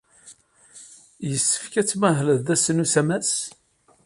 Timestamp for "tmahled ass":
1.87-2.65